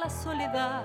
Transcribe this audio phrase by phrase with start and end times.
[0.00, 0.84] la soledad,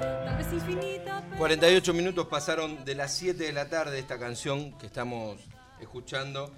[0.00, 1.22] tal vez infinita.
[1.38, 5.38] 48 minutos pasaron de las 7 de la tarde esta canción que estamos
[5.80, 6.50] escuchando,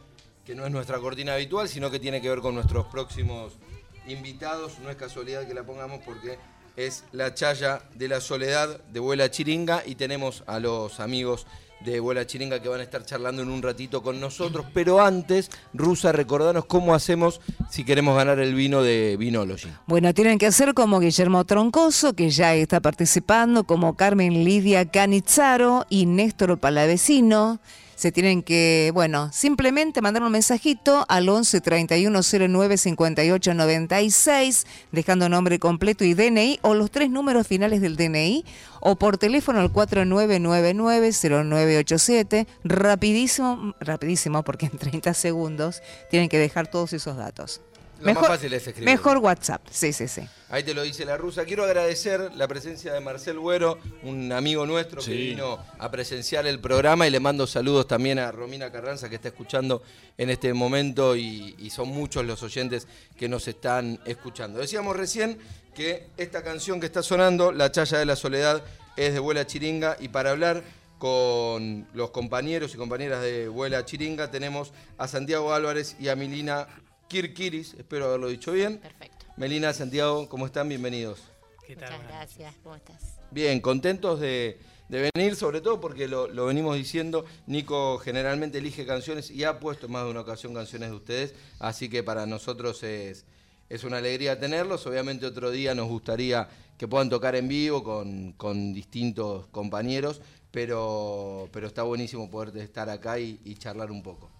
[0.42, 3.58] que no es nuestra cortina habitual, sino que tiene que ver con nuestros próximos
[4.06, 4.78] invitados.
[4.78, 6.38] No es casualidad que la pongamos porque
[6.76, 11.46] es la chaya de la soledad de Vuela Chiringa y tenemos a los amigos
[11.80, 14.66] de Vuela Chiringa que van a estar charlando en un ratito con nosotros.
[14.74, 19.68] Pero antes, Rusa, recordanos cómo hacemos si queremos ganar el vino de Vinology.
[19.86, 25.86] Bueno, tienen que hacer como Guillermo Troncoso, que ya está participando, como Carmen Lidia Canizzaro
[25.88, 27.60] y Néstor Palavecino
[27.98, 35.28] se tienen que, bueno, simplemente mandar un mensajito al 11 31 09 58 96, dejando
[35.28, 38.44] nombre completo y DNI o los tres números finales del DNI,
[38.80, 46.68] o por teléfono al 4999 0987, rapidísimo, rapidísimo, porque en 30 segundos tienen que dejar
[46.70, 47.62] todos esos datos.
[47.98, 48.88] Lo mejor, más fácil es escribir.
[48.88, 50.22] Mejor WhatsApp, sí, sí, sí.
[50.50, 51.44] Ahí te lo dice la rusa.
[51.44, 56.60] Quiero agradecer la presencia de Marcel Güero, un amigo nuestro que vino a presenciar el
[56.60, 59.82] programa y le mando saludos también a Romina Carranza que está escuchando
[60.16, 64.60] en este momento y, y son muchos los oyentes que nos están escuchando.
[64.60, 65.38] Decíamos recién
[65.74, 68.62] que esta canción que está sonando, La Chaya de la Soledad,
[68.96, 70.62] es de Vuela Chiringa y para hablar
[70.98, 76.66] con los compañeros y compañeras de Vuela Chiringa tenemos a Santiago Álvarez y a Milina
[77.08, 78.78] Kirkiris, espero haberlo dicho bien.
[78.78, 79.26] Perfecto.
[79.38, 80.68] Melina, Santiago, ¿cómo están?
[80.68, 81.20] Bienvenidos.
[81.66, 81.92] ¿Qué tal?
[81.92, 83.16] Muchas gracias, ¿cómo estás?
[83.30, 84.58] Bien, contentos de,
[84.90, 89.92] venir, sobre todo porque lo, venimos diciendo, Nico generalmente elige canciones y ha puesto en
[89.92, 93.24] más de una ocasión canciones de ustedes, así que para nosotros es,
[93.70, 94.86] es una alegría tenerlos.
[94.86, 101.66] Obviamente otro día nos gustaría que puedan tocar en vivo con, distintos compañeros, pero, pero
[101.68, 104.30] está buenísimo poder estar acá y charlar un poco.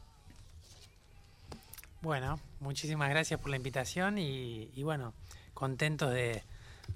[2.01, 5.15] Bueno, muchísimas gracias por la invitación y, bueno,
[5.53, 6.45] contentos de,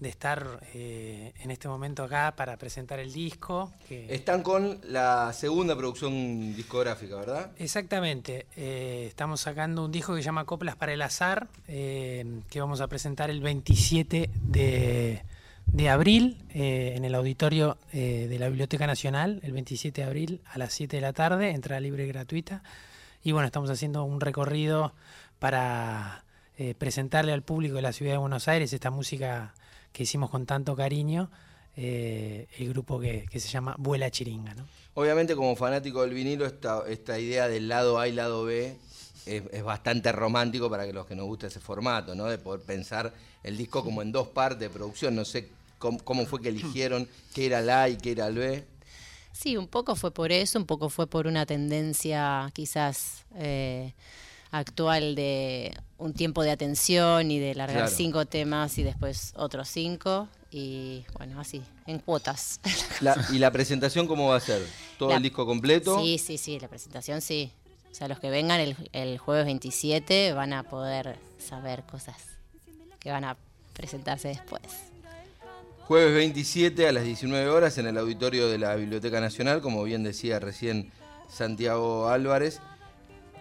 [0.01, 3.73] estar eh, en este momento acá para presentar el disco.
[3.91, 7.51] Están con la segunda producción discográfica, ¿verdad?
[7.59, 8.47] Exactamente.
[8.57, 12.81] Eh, estamos sacando un disco que se llama Coplas para el Azar, eh, que vamos
[12.81, 15.23] a presentar el 27 de,
[15.67, 20.73] de abril en el auditorio de la Biblioteca Nacional, el 27 de abril a las
[20.75, 22.63] 7 de la tarde, entrada libre y gratuita.
[23.25, 24.93] Y bueno, estamos haciendo un recorrido
[25.39, 26.25] para
[26.59, 29.55] eh, presentarle al público de la ciudad de Buenos Aires esta música
[29.93, 31.31] que hicimos con tanto cariño,
[31.77, 34.55] eh, el grupo que, se llama Vuela Chiringa.
[34.55, 34.67] ¿no?
[34.95, 38.77] Obviamente como fanático del vinilo, esta, esta idea del lado A y lado B
[39.27, 42.25] es, bastante romántico para que los que nos guste ese formato, ¿no?
[42.25, 45.15] de poder pensar el disco como en dos partes de producción.
[45.15, 48.35] No sé cómo, cómo fue que eligieron qué era el A y qué era el
[48.35, 48.72] B.
[49.43, 53.93] Sí, un poco fue por eso, un poco fue por una tendencia quizás eh,
[54.53, 60.29] actual de un tiempo de atención y de largar cinco temas y después otros cinco
[60.53, 62.61] y bueno, así, en cuotas.
[63.33, 64.65] ¿Y la presentación cómo va a ser?
[64.97, 65.99] ¿Todo el disco completo?
[66.01, 67.51] Sí, sí, sí, la presentación sí.
[67.91, 72.17] O sea, los que vengan el, el jueves 27 van a poder saber cosas
[73.01, 73.37] que van a
[73.73, 74.63] presentarse después.
[75.93, 80.03] Jueves 27 a las 19 horas en el auditorio de la Biblioteca Nacional, como bien
[80.03, 80.91] decía recién
[81.29, 82.63] Santiago Álvarez.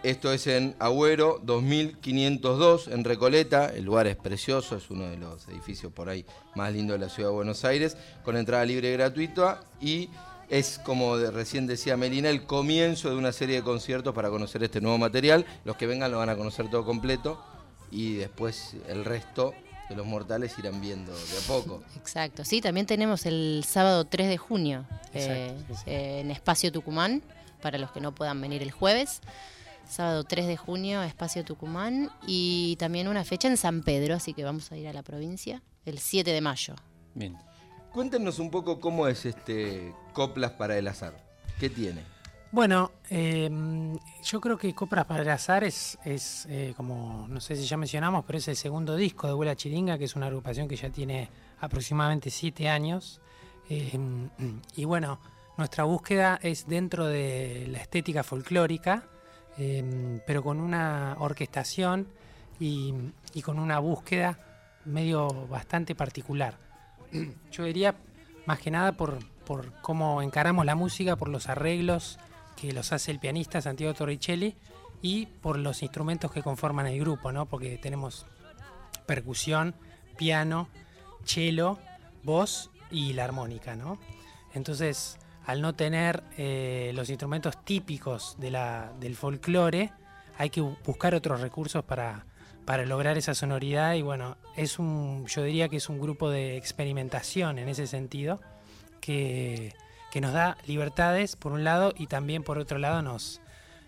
[0.02, 3.72] Esto es en Agüero 2502, en Recoleta.
[3.74, 7.10] El lugar es precioso, es uno de los edificios por ahí más lindos de la
[7.10, 9.62] ciudad de Buenos Aires, con entrada libre y gratuita.
[9.80, 10.10] Y
[10.50, 14.82] es, como recién decía Melina, el comienzo de una serie de conciertos para conocer este
[14.82, 15.46] nuevo material.
[15.64, 17.42] Los que vengan lo van a conocer todo completo
[17.90, 19.54] y después el resto
[19.90, 21.82] los mortales irán viendo de a poco.
[21.96, 25.54] Exacto, sí, también tenemos el sábado 3 de junio eh,
[25.86, 27.22] eh, en Espacio Tucumán,
[27.60, 29.20] para los que no puedan venir el jueves.
[29.88, 34.44] Sábado 3 de junio, Espacio Tucumán, y también una fecha en San Pedro, así que
[34.44, 36.74] vamos a ir a la provincia, el 7 de mayo.
[37.14, 37.36] Bien.
[37.92, 41.14] Cuéntenos un poco cómo es este Coplas para el Azar.
[41.60, 42.00] ¿Qué tiene?
[42.52, 47.56] Bueno, em, yo creo que Copras para el Azar es, es eh, como, no sé
[47.56, 50.68] si ya mencionamos, pero es el segundo disco de Vuela Chiringa, que es una agrupación
[50.68, 51.30] que ya tiene
[51.62, 53.22] aproximadamente siete años.
[53.70, 54.28] Em,
[54.76, 55.18] y bueno,
[55.56, 59.04] nuestra búsqueda es dentro de la estética folclórica,
[59.56, 62.06] em, pero con una orquestación
[62.60, 62.92] y,
[63.32, 64.38] y con una búsqueda
[64.84, 66.58] medio bastante particular.
[67.50, 67.94] Yo diría
[68.44, 72.18] más que nada por, por cómo encaramos la música, por los arreglos
[72.62, 74.54] que los hace el pianista Santiago Torricelli
[75.02, 77.46] y por los instrumentos que conforman el grupo, ¿no?
[77.46, 78.24] Porque tenemos
[79.04, 79.74] percusión,
[80.16, 80.68] piano,
[81.24, 81.80] cello,
[82.22, 83.98] voz y la armónica, ¿no?
[84.54, 89.90] Entonces, al no tener eh, los instrumentos típicos del folclore,
[90.38, 92.26] hay que buscar otros recursos para,
[92.64, 96.56] para lograr esa sonoridad y bueno, es un, yo diría que es un grupo de
[96.56, 98.40] experimentación en ese sentido
[99.00, 99.74] que,
[100.20, 103.40] nos da libertades por un lado y también por otro lado nos,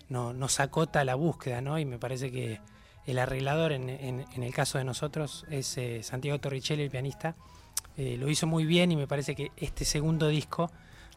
[0.09, 1.77] nos acota la búsqueda, ¿no?
[1.79, 2.59] Y me parece que
[3.05, 7.35] el arreglador en, el caso de nosotros es eh, Santiago Torricelli, el pianista,
[7.97, 10.71] eh, lo hizo muy bien y me parece que este segundo disco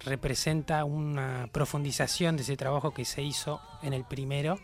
[0.05, 4.59] representa una profundización de ese trabajo que se hizo en el primero,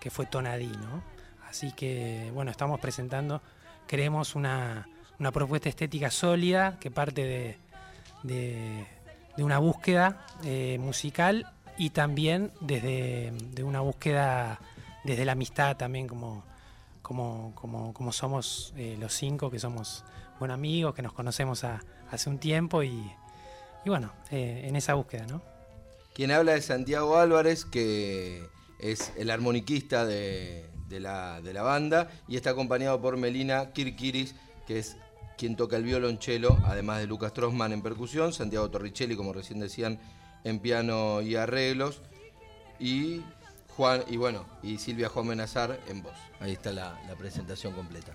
[0.00, 1.02] que fue Tonadí, ¿no?
[1.48, 3.42] Así que, bueno, estamos presentando,
[3.86, 4.88] creemos una,
[5.32, 7.58] propuesta estética sólida que parte
[8.22, 8.86] de,
[9.38, 14.60] una búsqueda eh, musical y también desde de una búsqueda
[15.04, 16.44] desde la amistad también como,
[17.02, 17.52] como,
[17.94, 20.04] como, somos eh, los cinco, que somos
[20.38, 23.10] buenos amigos, que nos conocemos hace un tiempo y,
[23.84, 25.42] bueno, eh, en esa búsqueda, ¿no?
[26.14, 28.46] Quien habla es Santiago Álvarez, que
[28.78, 34.34] es el armoniquista de, de la, de la banda y está acompañado por Melina Kirkiris,
[34.66, 34.96] que es
[35.40, 39.98] quien toca el violonchelo, además de Lucas Trossman en percusión, Santiago Torricelli, como recién decían,
[40.44, 42.02] en piano y arreglos,
[42.78, 43.22] y
[43.74, 46.12] Juan, y bueno, y Silvia Juan Menazar en voz.
[46.40, 48.12] Ahí está la, presentación completa.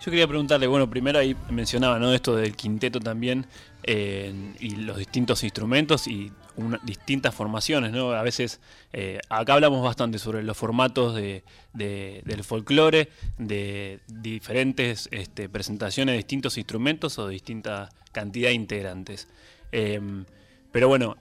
[0.00, 2.12] Yo quería preguntarle, bueno, primero ahí mencionaba, ¿no?
[2.12, 3.46] Esto del quinteto también,
[3.84, 6.32] eh, y los distintos instrumentos y
[6.82, 8.12] distintas formaciones, ¿no?
[8.12, 8.60] A veces,
[8.92, 11.42] eh, acá hablamos bastante sobre los formatos de,
[11.72, 19.28] del folclore, de diferentes este, presentaciones de distintos instrumentos o de distinta cantidad de integrantes.
[19.72, 20.24] Em,
[20.72, 21.16] pero bueno,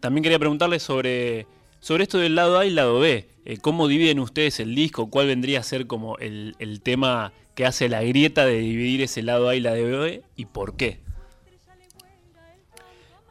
[0.00, 1.46] también quería preguntarle sobre,
[1.80, 3.28] sobre esto del lado A y lado B.
[3.44, 5.08] Eh, ¿Cómo dividen ustedes el disco?
[5.08, 9.22] ¿Cuál vendría a ser como el, el tema que hace la grieta de dividir ese
[9.22, 11.00] lado A y lado B y por qué?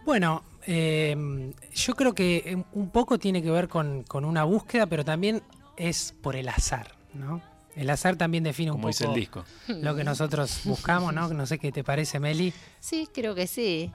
[0.05, 5.05] Bueno, Em, yo creo que em, un poco tiene que ver con, una búsqueda, pero
[5.05, 5.41] también
[5.77, 7.41] es por el azar, ¿no?
[7.73, 9.45] El azar también define un poco el disco.
[9.67, 11.29] lo que nosotros buscamos, ¿no?
[11.29, 12.53] No sé qué te parece, Meli.
[12.81, 13.93] Sí, creo que sí.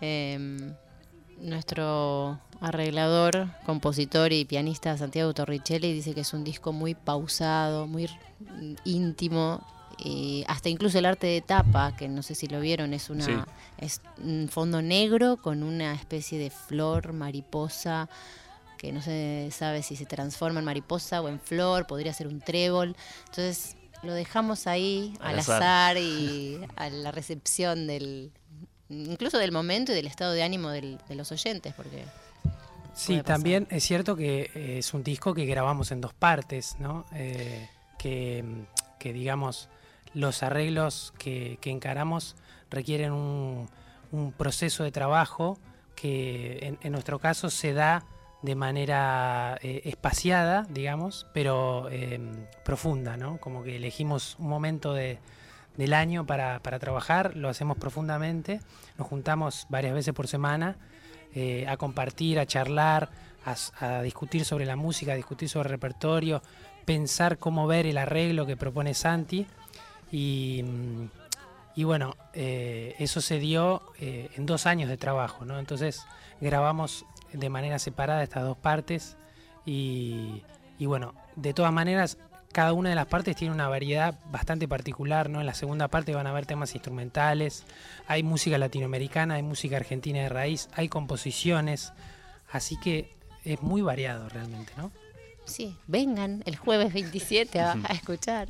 [0.00, 0.74] Em,
[1.38, 8.08] nuestro arreglador, compositor y pianista Santiago Torricelli dice que es un disco muy pausado, muy
[8.84, 9.64] íntimo
[9.98, 13.46] y hasta incluso el arte de tapa, que no sé si lo vieron, es una
[13.78, 18.08] es un fondo negro con una especie de flor mariposa
[18.78, 22.40] que no se sabe si se transforma en mariposa o en flor, podría ser un
[22.40, 22.96] trébol.
[23.26, 25.96] Entonces lo dejamos ahí al, azar.
[25.96, 28.32] y a la recepción del
[28.88, 32.04] incluso del momento y del estado de ánimo de los oyentes, porque
[32.94, 37.06] Sí, también es cierto que es un disco que grabamos en dos partes, ¿no?
[37.14, 37.68] Eh,
[37.98, 38.44] que,
[38.98, 39.68] que digamos
[40.14, 42.36] los arreglos que, encaramos
[42.70, 43.68] requieren un,
[44.36, 45.58] proceso de trabajo
[45.94, 48.04] que en, nuestro caso se da
[48.42, 53.38] de manera eh, espaciada, digamos, pero em, profunda, ¿no?
[53.38, 58.60] Como que elegimos un momento del año para, trabajar, lo hacemos profundamente,
[58.98, 60.76] nos juntamos varias veces por semana
[61.34, 63.10] eh, a compartir, a charlar,
[63.80, 66.42] a, discutir sobre la música, a discutir sobre el repertorio,
[66.84, 69.46] pensar cómo ver el arreglo que propone Santi
[70.12, 70.62] y,
[71.74, 75.58] y bueno, eh, eso se dio eh, en dos años de trabajo, ¿no?
[75.58, 76.04] Entonces
[76.40, 79.16] grabamos de manera separada estas dos partes
[79.64, 80.42] y,
[80.78, 82.18] y, bueno, de todas maneras,
[82.52, 85.40] cada una de las partes tiene una variedad bastante particular, ¿no?
[85.40, 87.64] En la segunda parte van a haber temas instrumentales,
[88.06, 91.94] hay música latinoamericana, hay música argentina de raíz, hay composiciones,
[92.50, 94.92] así que es muy variado realmente, ¿no?
[95.46, 98.48] Sí, vengan el jueves 27 a, a escuchar.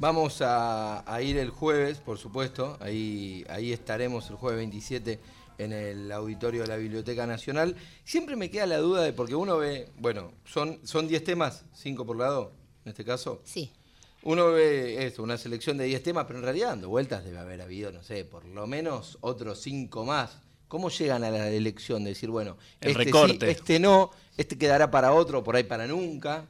[0.00, 5.20] Vamos a, ir el jueves, por supuesto, ahí, ahí estaremos el jueves 27
[5.58, 7.76] en el auditorio de la Biblioteca Nacional.
[8.02, 12.16] Siempre me queda la duda de, porque uno ve, bueno, son 10 temas, 5 por
[12.16, 12.52] lado,
[12.86, 13.42] en este caso.
[13.44, 13.70] Sí.
[14.22, 17.60] Uno ve esto, una selección de 10 temas, pero en realidad dando vueltas debe haber
[17.60, 20.38] habido, no sé, por lo menos otros 5 más.
[20.68, 25.12] ¿Cómo llegan a la elección de decir, bueno, este sí, este no, este quedará para
[25.12, 26.48] otro, por ahí para nunca?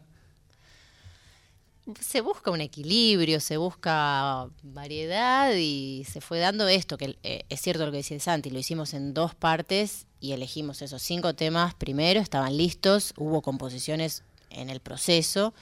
[1.99, 7.61] Se busca un equilibrio, se busca variedad y se fue dando esto, que eh, es
[7.61, 11.75] cierto lo que decía Santi, lo hicimos en dos partes y elegimos esos cinco temas
[11.75, 15.55] primero, estaban listos, hubo composiciones en el proceso,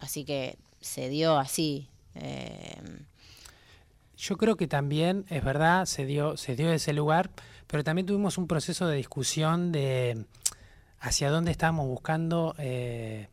[0.00, 1.88] así que se dio así.
[2.14, 2.76] Eh,
[4.16, 7.30] Yo creo que también, es verdad, se dio, se dio ese lugar,
[7.66, 10.24] pero también tuvimos un proceso de discusión de
[11.00, 12.54] hacia dónde estábamos buscando.
[12.58, 13.28] Eh,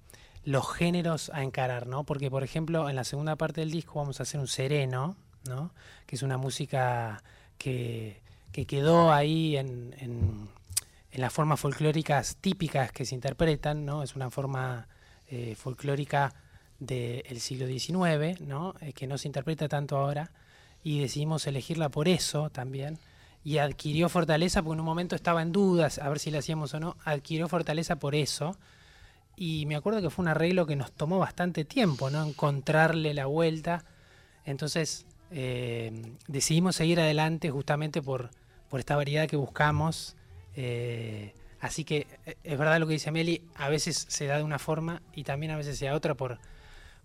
[0.47, 2.05] los géneros a encarar, ¿no?
[2.05, 5.71] Porque, por ejemplo, en la segunda parte del disco vamos a hacer un sereno, ¿no?
[6.05, 7.21] Que es una música
[7.57, 8.21] que,
[8.65, 10.47] quedó ahí en, en,
[11.11, 14.03] las formas folclóricas típicas que se interpretan, ¿no?
[14.03, 14.87] Es una forma
[15.29, 16.33] eh, folclórica
[16.79, 18.73] del siglo XIX, ¿no?
[18.79, 20.31] Eh, que no se interpreta tanto ahora,
[20.81, 22.99] y decidimos elegirla por eso también.
[23.43, 26.73] Y adquirió fortaleza, porque en un momento estaba en dudas, a ver si la hacíamos
[26.73, 28.55] o no, adquirió fortaleza por eso.
[29.39, 32.25] Y me acuerdo que fue un arreglo que nos tomó bastante tiempo, ¿no?
[32.25, 33.86] Encontrarle la vuelta.
[34.46, 35.91] Entonces eh,
[36.27, 38.32] decidimos seguir adelante justamente por,
[38.67, 40.15] por esta variedad que buscamos.
[40.56, 44.44] Eh, así que eh, es verdad lo que dice Meli, a veces se da de
[44.44, 46.39] una forma y también a veces se da otra por,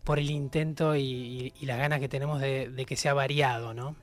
[0.02, 3.94] por el intento y, las ganas que tenemos de, que sea variado, ¿no?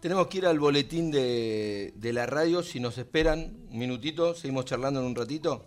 [0.00, 4.64] Tenemos que ir al boletín de, de, la radio, si nos esperan un minutito, seguimos
[4.66, 5.64] charlando en un ratito.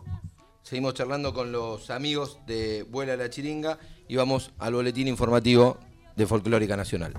[0.64, 5.78] Seguimos charlando con los amigos de Vuela la Chiringa y vamos al boletín informativo
[6.16, 7.14] de Folclórica Nacional.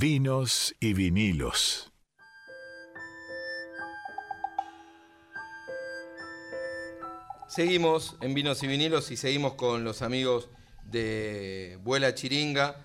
[0.00, 1.92] Vinos y vinilos.
[7.48, 10.48] Seguimos en Vinos y Vinilos y seguimos con los amigos
[10.84, 12.82] de Vuela Chiringa,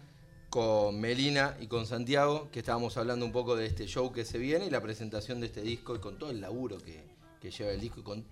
[0.50, 4.38] con Melina y con Santiago, que estábamos hablando un poco de este show que se
[4.38, 7.01] viene y la presentación de este disco y con todo el laburo que,
[7.39, 8.25] que lleva el disco y con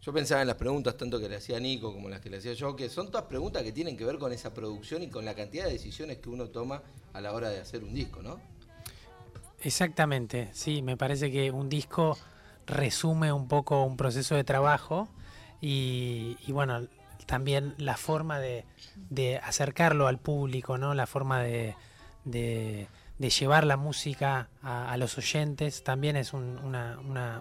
[0.00, 2.52] yo pensaba en las preguntas tanto que le hacía Nico como las que le hacía
[2.52, 5.34] yo, que son todas preguntas que tienen que ver con esa producción y con la
[5.34, 8.38] cantidad de decisiones que uno toma a la hora de hacer un disco, ¿no?
[9.62, 12.16] Exactamente, sí, me parece que un disco
[12.66, 15.08] resume un poco un proceso de trabajo
[15.60, 16.86] y, bueno,
[17.26, 18.64] también la forma de,
[19.42, 20.94] acercarlo al público, ¿no?
[20.94, 21.74] La forma de
[22.26, 26.98] de llevar la música a, los oyentes también es una,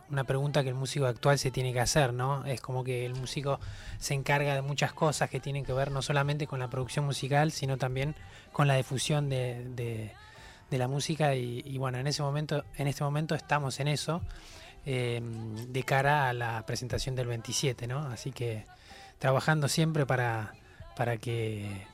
[0.10, 2.46] una, pregunta que el músico actual se tiene que hacer, ¿no?
[2.46, 3.60] Es como que el músico
[4.00, 7.52] se encarga de muchas cosas que tienen que ver no solamente con la producción musical,
[7.52, 8.16] sino también
[8.54, 13.34] con la difusión de, de, la música y, bueno, en ese momento, en este momento
[13.34, 14.22] estamos en eso
[14.86, 15.22] eh,
[15.70, 18.00] de cara a la presentación del 27, ¿no?
[18.08, 18.66] Así que
[19.20, 20.54] trabajando siempre para,
[20.98, 21.88] para que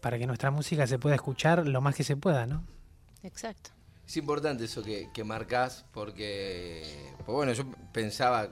[0.00, 2.62] para que nuestra música se pueda escuchar lo más que se pueda, ¿no?
[3.24, 3.70] Exacto.
[4.06, 8.50] Es importante eso que, que marcás porque, pues bueno, yo pensaba,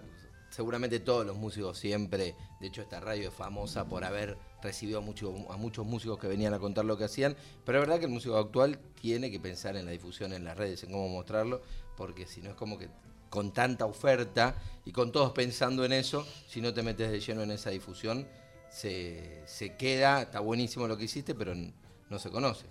[0.49, 5.53] seguramente todos los músicos siempre, de hecho esta radio es famosa por haber recibido a,
[5.53, 7.37] a muchos músicos que venían a contar lo que hacían,
[7.67, 10.57] pero es verdad que el músico actual tiene que pensar en la difusión en las
[10.57, 11.61] redes, en cómo mostrarlo,
[11.99, 12.89] porque si no es como que
[13.29, 14.55] con tanta oferta
[14.87, 18.27] y con todos pensando en eso, si no te metes de lleno en esa difusión,
[18.71, 22.65] se, se queda, está buenísimo lo que hiciste, pero no se conoce.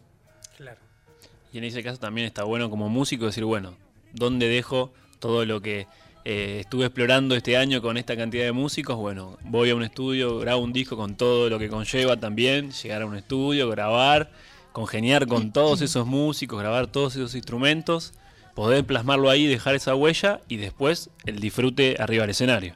[0.57, 0.90] Claro.
[1.53, 3.75] Y en ese caso también está bueno como músico decir, bueno,
[4.13, 5.87] ¿dónde dejo todo lo que
[6.23, 8.95] eh, estuve explorando este año con esta cantidad de músicos?
[8.95, 13.01] Bueno, voy a un estudio, grabo un disco con todo lo que conlleva también, llegar
[13.01, 14.31] a un estudio, grabar,
[14.71, 18.13] congeniar con todos esos músicos, grabar todos esos instrumentos,
[18.55, 22.75] poder plasmarlo ahí, dejar esa huella y después el disfrute arriba del escenario.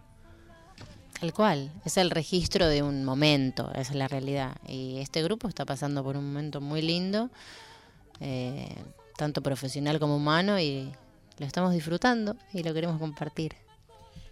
[1.19, 4.57] Tal cual, es el registro de un momento, esa es la realidad.
[4.67, 7.29] Y este grupo está pasando por un momento muy lindo
[8.19, 8.75] eh,
[9.17, 10.91] tanto profesional como humano, y
[11.37, 13.55] lo estamos disfrutando y lo queremos compartir.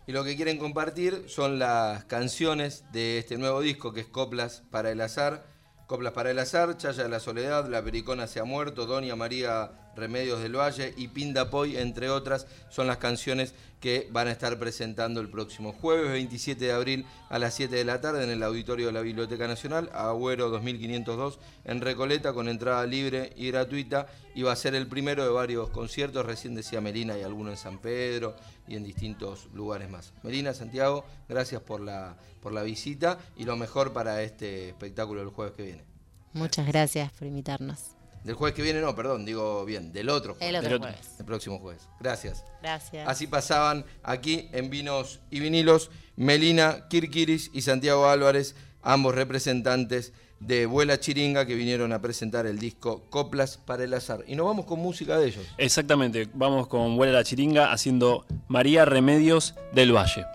[0.05, 4.63] Y lo que quieren compartir son las canciones de este nuevo disco que es Coplas
[4.69, 5.45] para el Azar.
[5.87, 9.82] Coplas para el Azar, Chaya de la Soledad, La Pericona se ha muerto, Doña María
[9.95, 15.19] Remedios del Valle y Pindapoy, entre otras, son las canciones que van a estar presentando
[15.19, 18.87] el próximo jueves 27 de abril a las 7 de la tarde en el auditorio
[18.87, 24.53] de la Biblioteca Nacional, Agüero 2502 en Recoleta con entrada libre y gratuita y va
[24.53, 28.37] a ser el primero de varios conciertos, recién decía Melina y alguno en San Pedro
[28.69, 30.13] y en distintos lugares más.
[30.23, 35.27] Melina, Santiago, gracias por la, por la visita y lo mejor para este espectáculo el
[35.27, 35.83] jueves que viene.
[36.31, 37.97] Muchas gracias por invitarnos.
[38.23, 40.49] Del jueves que viene, no, perdón, digo bien, del otro jueves.
[40.49, 41.15] El otro jueves.
[41.19, 41.87] El próximo jueves.
[41.99, 42.45] Gracias.
[42.61, 43.07] Gracias.
[43.07, 50.65] Así pasaban aquí en Vinos y Vinilos Melina Kirkiris y Santiago Álvarez, ambos representantes de
[50.65, 54.23] Vuela Chiringa que vinieron a presentar el disco Coplas para el Azar.
[54.27, 55.45] Y nos vamos con música de ellos.
[55.57, 60.25] Exactamente, vamos con Vuela la Chiringa haciendo María Remedios del Valle.